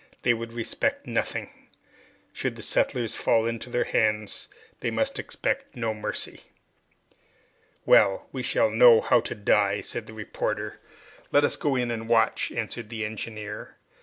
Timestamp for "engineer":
13.05-13.77